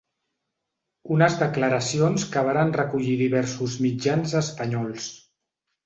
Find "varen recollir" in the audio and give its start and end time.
2.49-3.17